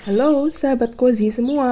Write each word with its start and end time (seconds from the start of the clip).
Halo 0.00 0.48
sahabat 0.48 0.96
Kozi 0.96 1.28
semua 1.28 1.68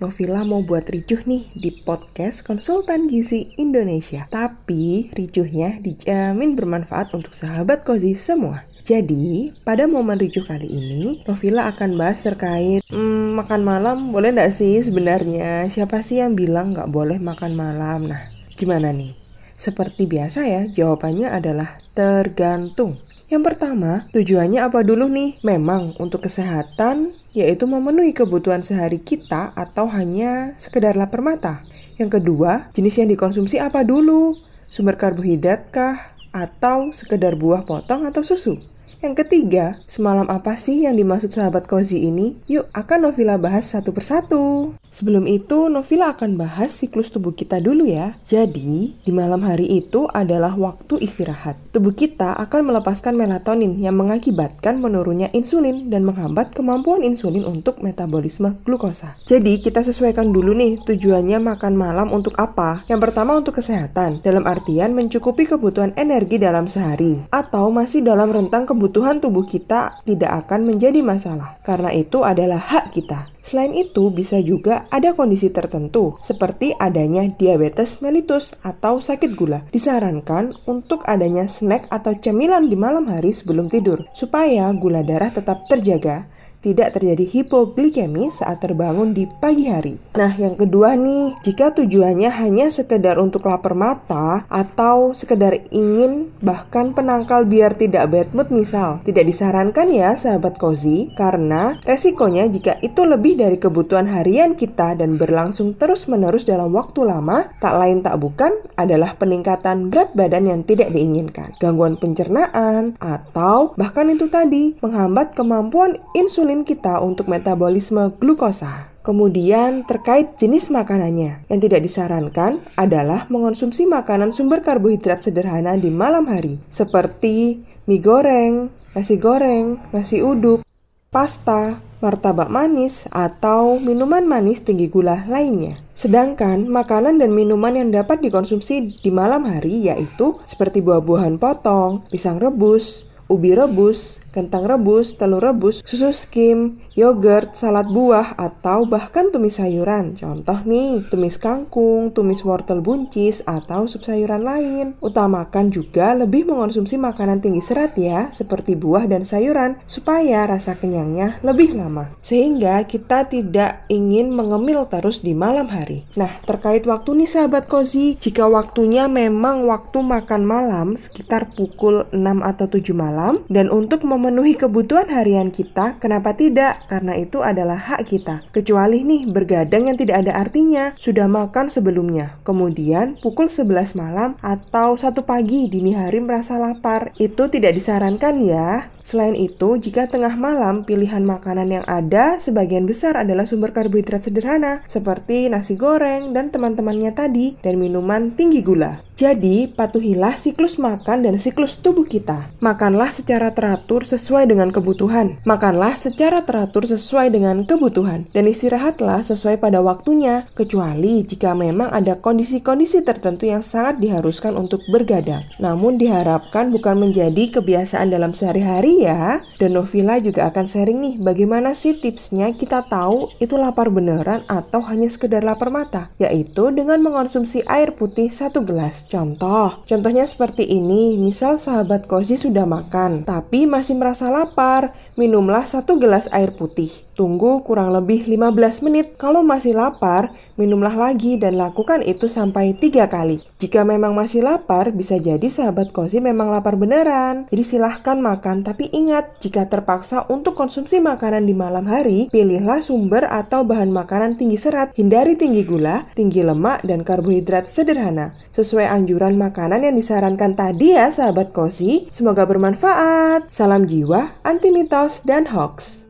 Novila 0.00 0.48
mau 0.48 0.64
buat 0.64 0.88
ricuh 0.88 1.28
nih 1.28 1.44
di 1.52 1.68
podcast 1.68 2.40
konsultan 2.40 3.04
gizi 3.04 3.52
Indonesia 3.60 4.24
Tapi 4.32 5.12
ricuhnya 5.12 5.76
dijamin 5.84 6.56
bermanfaat 6.56 7.12
untuk 7.12 7.36
sahabat 7.36 7.84
Kozi 7.84 8.16
semua 8.16 8.64
jadi, 8.86 9.50
pada 9.66 9.90
momen 9.90 10.14
ricuh 10.14 10.46
kali 10.46 10.70
ini, 10.70 11.18
Novila 11.26 11.66
akan 11.74 11.98
bahas 11.98 12.22
terkait 12.22 12.86
hmm, 12.86 13.34
makan 13.34 13.66
malam 13.66 14.14
boleh 14.14 14.30
nggak 14.30 14.54
sih 14.54 14.78
sebenarnya? 14.78 15.66
Siapa 15.66 16.06
sih 16.06 16.22
yang 16.22 16.38
bilang 16.38 16.70
nggak 16.70 16.94
boleh 16.94 17.18
makan 17.18 17.58
malam? 17.58 18.06
Nah, 18.06 18.30
gimana 18.54 18.94
nih? 18.94 19.10
Seperti 19.58 20.06
biasa 20.06 20.46
ya, 20.46 20.62
jawabannya 20.70 21.34
adalah 21.34 21.82
tergantung. 21.98 23.02
Yang 23.26 23.42
pertama, 23.42 24.06
tujuannya 24.14 24.62
apa 24.62 24.86
dulu 24.86 25.10
nih? 25.10 25.42
Memang 25.42 25.98
untuk 25.98 26.22
kesehatan, 26.22 27.10
yaitu 27.36 27.68
memenuhi 27.68 28.16
kebutuhan 28.16 28.64
sehari 28.64 28.96
kita 28.96 29.52
atau 29.52 29.84
hanya 29.92 30.56
sekedar 30.56 30.96
lapar 30.96 31.20
mata. 31.20 31.60
Yang 32.00 32.20
kedua, 32.20 32.72
jenis 32.72 32.96
yang 32.96 33.12
dikonsumsi 33.12 33.60
apa 33.60 33.84
dulu? 33.84 34.40
Sumber 34.72 34.96
karbohidrat 34.96 35.68
kah? 35.68 36.16
Atau 36.32 36.96
sekedar 36.96 37.36
buah 37.36 37.68
potong 37.68 38.08
atau 38.08 38.24
susu? 38.24 38.56
Yang 39.04 39.24
ketiga, 39.24 39.84
semalam 39.84 40.24
apa 40.32 40.56
sih 40.56 40.88
yang 40.88 40.96
dimaksud 40.96 41.28
sahabat 41.28 41.68
cozy 41.68 42.08
ini? 42.08 42.40
Yuk, 42.48 42.72
akan 42.72 43.12
Novila 43.12 43.36
bahas 43.36 43.68
satu 43.68 43.92
persatu. 43.92 44.72
Sebelum 44.90 45.28
itu, 45.28 45.68
Novila 45.68 46.16
akan 46.16 46.40
bahas 46.40 46.72
siklus 46.72 47.12
tubuh 47.12 47.36
kita 47.36 47.60
dulu 47.60 47.84
ya. 47.84 48.16
Jadi, 48.24 48.96
di 48.96 49.12
malam 49.12 49.44
hari 49.44 49.68
itu 49.68 50.08
adalah 50.08 50.56
waktu 50.56 51.02
istirahat. 51.04 51.60
Tubuh 51.70 51.92
kita 51.92 52.32
akan 52.40 52.72
melepaskan 52.72 53.12
melatonin 53.12 53.76
yang 53.76 53.94
mengakibatkan 54.00 54.80
menurunnya 54.80 55.28
insulin 55.36 55.92
dan 55.92 56.08
menghambat 56.08 56.56
kemampuan 56.56 57.04
insulin 57.04 57.44
untuk 57.44 57.84
metabolisme 57.84 58.56
glukosa. 58.64 59.20
Jadi, 59.28 59.60
kita 59.60 59.84
sesuaikan 59.84 60.32
dulu 60.32 60.56
nih 60.56 60.80
tujuannya 60.82 61.44
makan 61.44 61.74
malam 61.76 62.08
untuk 62.10 62.32
apa. 62.40 62.88
Yang 62.88 63.10
pertama 63.10 63.36
untuk 63.36 63.60
kesehatan, 63.60 64.24
dalam 64.24 64.48
artian 64.48 64.96
mencukupi 64.96 65.44
kebutuhan 65.44 65.92
energi 66.00 66.40
dalam 66.40 66.64
sehari. 66.66 67.28
Atau 67.28 67.68
masih 67.68 68.00
dalam 68.00 68.32
rentang 68.32 68.64
kebutuhan 68.64 69.20
tubuh 69.20 69.44
kita 69.44 70.00
tidak 70.08 70.48
akan 70.48 70.64
menjadi 70.64 71.04
masalah. 71.04 71.60
Karena 71.60 71.92
itu 71.92 72.24
adalah 72.24 72.58
hak 72.58 72.96
kita. 72.96 73.35
Selain 73.46 73.70
itu, 73.78 74.10
bisa 74.10 74.42
juga 74.42 74.90
ada 74.90 75.14
kondisi 75.14 75.54
tertentu, 75.54 76.18
seperti 76.18 76.74
adanya 76.82 77.30
diabetes 77.30 78.02
mellitus 78.02 78.58
atau 78.66 78.98
sakit 78.98 79.38
gula. 79.38 79.62
Disarankan 79.70 80.58
untuk 80.66 81.06
adanya 81.06 81.46
snack 81.46 81.86
atau 81.94 82.18
cemilan 82.18 82.66
di 82.66 82.74
malam 82.74 83.06
hari 83.06 83.30
sebelum 83.30 83.70
tidur, 83.70 84.02
supaya 84.10 84.66
gula 84.74 85.06
darah 85.06 85.30
tetap 85.30 85.62
terjaga 85.70 86.26
tidak 86.64 86.98
terjadi 86.98 87.22
hipoglikemi 87.22 88.26
saat 88.34 88.58
terbangun 88.58 89.14
di 89.14 89.30
pagi 89.38 89.70
hari. 89.70 89.94
Nah, 90.18 90.32
yang 90.34 90.58
kedua 90.58 90.98
nih, 90.98 91.38
jika 91.46 91.70
tujuannya 91.70 92.32
hanya 92.42 92.66
sekedar 92.72 93.22
untuk 93.22 93.46
lapar 93.46 93.78
mata 93.78 94.42
atau 94.50 95.14
sekedar 95.14 95.54
ingin 95.70 96.34
bahkan 96.42 96.90
penangkal 96.90 97.46
biar 97.46 97.78
tidak 97.78 98.10
bad 98.10 98.28
mood 98.34 98.50
misal, 98.50 98.98
tidak 99.06 99.28
disarankan 99.30 99.86
ya 99.92 100.18
sahabat 100.18 100.58
cozy 100.58 101.14
karena 101.14 101.78
resikonya 101.86 102.50
jika 102.50 102.82
itu 102.82 103.06
lebih 103.06 103.38
dari 103.38 103.62
kebutuhan 103.62 104.10
harian 104.10 104.58
kita 104.58 104.98
dan 104.98 105.20
berlangsung 105.20 105.78
terus-menerus 105.78 106.42
dalam 106.42 106.74
waktu 106.74 107.06
lama, 107.06 107.46
tak 107.62 107.74
lain 107.78 108.02
tak 108.02 108.18
bukan 108.18 108.50
adalah 108.74 109.14
peningkatan 109.14 109.92
berat 109.92 110.10
badan 110.18 110.50
yang 110.50 110.60
tidak 110.66 110.90
diinginkan, 110.90 111.54
gangguan 111.62 111.94
pencernaan 111.94 112.98
atau 112.98 113.76
bahkan 113.78 114.10
itu 114.10 114.26
tadi 114.26 114.74
menghambat 114.82 115.36
kemampuan 115.38 116.00
insulin 116.16 116.45
kita 116.62 117.02
untuk 117.02 117.26
metabolisme 117.26 118.14
glukosa. 118.22 118.94
Kemudian 119.06 119.86
terkait 119.86 120.34
jenis 120.34 120.66
makanannya, 120.74 121.46
yang 121.46 121.60
tidak 121.62 121.86
disarankan 121.86 122.58
adalah 122.74 123.30
mengonsumsi 123.30 123.86
makanan 123.86 124.34
sumber 124.34 124.66
karbohidrat 124.66 125.22
sederhana 125.22 125.78
di 125.78 125.94
malam 125.94 126.26
hari, 126.26 126.58
seperti 126.66 127.62
mie 127.86 128.02
goreng, 128.02 128.66
nasi 128.98 129.14
goreng, 129.14 129.78
nasi 129.94 130.26
uduk, 130.26 130.66
pasta, 131.14 131.78
martabak 132.02 132.50
manis, 132.50 133.06
atau 133.14 133.78
minuman 133.78 134.26
manis 134.26 134.66
tinggi 134.66 134.90
gula 134.90 135.22
lainnya. 135.30 135.78
Sedangkan 135.94 136.66
makanan 136.66 137.22
dan 137.22 137.30
minuman 137.30 137.78
yang 137.78 137.94
dapat 137.94 138.20
dikonsumsi 138.20 139.00
di 139.00 139.10
malam 139.14 139.46
hari 139.46 139.86
yaitu 139.86 140.36
seperti 140.42 140.82
buah-buahan 140.82 141.38
potong, 141.38 142.04
pisang 142.10 142.42
rebus, 142.42 143.05
ubi 143.26 143.54
rebus, 143.58 144.22
kentang 144.30 144.66
rebus, 144.66 145.18
telur 145.18 145.42
rebus, 145.42 145.82
susu 145.82 146.14
skim, 146.14 146.78
yogurt, 146.98 147.54
salad 147.54 147.86
buah, 147.88 148.34
atau 148.34 148.84
bahkan 148.84 149.30
tumis 149.30 149.62
sayuran. 149.62 150.18
Contoh 150.18 150.66
nih, 150.66 151.06
tumis 151.06 151.38
kangkung, 151.38 152.10
tumis 152.10 152.42
wortel 152.42 152.82
buncis, 152.82 153.46
atau 153.46 153.86
sup 153.86 154.02
sayuran 154.02 154.42
lain. 154.42 154.86
Utamakan 154.98 155.70
juga 155.70 156.18
lebih 156.18 156.50
mengonsumsi 156.50 156.98
makanan 156.98 157.38
tinggi 157.38 157.62
serat 157.62 157.94
ya, 157.94 158.28
seperti 158.34 158.74
buah 158.74 159.06
dan 159.06 159.22
sayuran, 159.22 159.78
supaya 159.86 160.44
rasa 160.44 160.74
kenyangnya 160.76 161.38
lebih 161.46 161.78
lama. 161.78 162.10
Sehingga 162.18 162.82
kita 162.90 163.30
tidak 163.30 163.86
ingin 163.86 164.34
mengemil 164.34 164.90
terus 164.90 165.22
di 165.22 165.38
malam 165.38 165.70
hari. 165.70 166.02
Nah, 166.18 166.32
terkait 166.42 166.82
waktu 166.82 167.14
nih 167.14 167.30
sahabat 167.30 167.70
Kozi, 167.70 168.18
jika 168.18 168.50
waktunya 168.50 169.06
memang 169.06 169.64
waktu 169.70 170.02
makan 170.02 170.42
malam 170.42 170.98
sekitar 170.98 171.54
pukul 171.54 172.10
6 172.10 172.42
atau 172.42 172.66
7 172.66 172.90
malam, 172.90 173.46
dan 173.46 173.70
untuk 173.70 174.02
mem 174.02 174.16
memenuhi 174.16 174.56
kebutuhan 174.56 175.12
harian 175.12 175.52
kita, 175.52 176.00
kenapa 176.00 176.32
tidak? 176.32 176.85
Karena 176.86 177.18
itu 177.18 177.42
adalah 177.42 177.76
hak 177.76 178.06
kita. 178.06 178.42
Kecuali 178.50 179.02
nih 179.02 179.28
bergadang 179.28 179.90
yang 179.90 179.98
tidak 179.98 180.26
ada 180.26 180.38
artinya, 180.38 180.94
sudah 180.96 181.28
makan 181.28 181.68
sebelumnya. 181.68 182.38
Kemudian 182.46 183.18
pukul 183.20 183.50
11 183.50 183.98
malam 183.98 184.38
atau 184.40 184.94
satu 184.96 185.26
pagi 185.26 185.66
dini 185.66 185.92
hari 185.92 186.22
merasa 186.22 186.56
lapar, 186.56 187.12
itu 187.20 187.46
tidak 187.50 187.76
disarankan 187.76 188.42
ya. 188.42 188.95
Selain 189.06 189.38
itu, 189.38 189.78
jika 189.78 190.10
tengah 190.10 190.34
malam 190.34 190.82
pilihan 190.82 191.22
makanan 191.22 191.70
yang 191.70 191.86
ada 191.86 192.42
sebagian 192.42 192.90
besar 192.90 193.14
adalah 193.14 193.46
sumber 193.46 193.70
karbohidrat 193.70 194.26
sederhana 194.26 194.82
seperti 194.90 195.46
nasi 195.46 195.78
goreng 195.78 196.34
dan 196.34 196.50
teman-temannya 196.50 197.14
tadi 197.14 197.54
dan 197.62 197.78
minuman 197.78 198.34
tinggi 198.34 198.66
gula. 198.66 199.06
Jadi, 199.16 199.72
patuhilah 199.72 200.36
siklus 200.36 200.76
makan 200.76 201.24
dan 201.24 201.40
siklus 201.40 201.80
tubuh 201.80 202.04
kita. 202.04 202.52
Makanlah 202.60 203.08
secara 203.08 203.48
teratur 203.48 204.04
sesuai 204.04 204.44
dengan 204.44 204.68
kebutuhan. 204.68 205.40
Makanlah 205.48 205.96
secara 205.96 206.44
teratur 206.44 206.84
sesuai 206.84 207.32
dengan 207.32 207.64
kebutuhan. 207.64 208.28
Dan 208.36 208.44
istirahatlah 208.44 209.24
sesuai 209.24 209.56
pada 209.56 209.80
waktunya, 209.80 210.44
kecuali 210.52 211.24
jika 211.24 211.56
memang 211.56 211.88
ada 211.96 212.20
kondisi-kondisi 212.20 213.08
tertentu 213.08 213.48
yang 213.48 213.64
sangat 213.64 214.04
diharuskan 214.04 214.52
untuk 214.52 214.84
bergadang. 214.92 215.48
Namun 215.64 215.96
diharapkan 215.96 216.68
bukan 216.68 217.00
menjadi 217.00 217.56
kebiasaan 217.56 218.12
dalam 218.12 218.36
sehari-hari 218.36 218.95
ya. 219.00 219.40
Dan 219.56 219.76
Novila 219.76 220.20
juga 220.20 220.48
akan 220.48 220.64
sharing 220.68 220.98
nih 221.00 221.14
bagaimana 221.20 221.72
sih 221.72 221.96
tipsnya 221.96 222.52
kita 222.52 222.84
tahu 222.86 223.32
itu 223.40 223.56
lapar 223.56 223.88
beneran 223.88 224.44
atau 224.48 224.84
hanya 224.86 225.08
sekedar 225.08 225.40
lapar 225.44 225.72
mata. 225.72 226.12
Yaitu 226.20 226.72
dengan 226.72 227.00
mengonsumsi 227.00 227.64
air 227.68 227.96
putih 227.96 228.28
satu 228.28 228.64
gelas 228.66 229.06
Contoh, 229.06 229.86
contohnya 229.86 230.26
seperti 230.26 230.66
ini, 230.66 231.16
misal 231.16 231.56
sahabat 231.56 232.10
Kozi 232.10 232.34
sudah 232.36 232.66
makan, 232.66 233.22
tapi 233.22 233.64
masih 233.64 233.96
merasa 233.96 234.28
lapar, 234.28 234.92
minumlah 235.14 235.64
satu 235.64 235.96
gelas 235.96 236.28
air 236.34 236.52
putih. 236.52 237.05
Tunggu 237.16 237.64
kurang 237.64 237.96
lebih 237.96 238.28
15 238.28 238.84
menit. 238.84 239.16
Kalau 239.16 239.40
masih 239.40 239.72
lapar, 239.72 240.36
minumlah 240.60 240.92
lagi 240.92 241.40
dan 241.40 241.56
lakukan 241.56 242.04
itu 242.04 242.28
sampai 242.28 242.76
tiga 242.76 243.08
kali. 243.08 243.40
Jika 243.56 243.88
memang 243.88 244.12
masih 244.12 244.44
lapar, 244.44 244.92
bisa 244.92 245.16
jadi 245.16 245.48
sahabat 245.48 245.96
kozi 245.96 246.20
memang 246.20 246.52
lapar 246.52 246.76
beneran. 246.76 247.48
Jadi 247.48 247.64
silahkan 247.64 248.20
makan, 248.20 248.68
tapi 248.68 248.92
ingat, 248.92 249.40
jika 249.40 249.64
terpaksa 249.64 250.28
untuk 250.28 250.52
konsumsi 250.60 251.00
makanan 251.00 251.48
di 251.48 251.56
malam 251.56 251.88
hari, 251.88 252.28
pilihlah 252.28 252.84
sumber 252.84 253.24
atau 253.24 253.64
bahan 253.64 253.88
makanan 253.88 254.36
tinggi 254.36 254.60
serat, 254.60 254.92
hindari 254.92 255.40
tinggi 255.40 255.64
gula, 255.64 256.04
tinggi 256.12 256.44
lemak, 256.44 256.84
dan 256.84 257.00
karbohidrat 257.00 257.64
sederhana. 257.64 258.36
Sesuai 258.52 258.92
anjuran 258.92 259.40
makanan 259.40 259.88
yang 259.88 259.96
disarankan 259.96 260.52
tadi 260.52 260.92
ya 260.92 261.08
sahabat 261.08 261.56
kozi, 261.56 262.12
semoga 262.12 262.44
bermanfaat. 262.44 263.48
Salam 263.48 263.88
jiwa, 263.88 264.36
anti 264.44 264.68
mitos, 264.68 265.24
dan 265.24 265.48
hoax. 265.48 266.05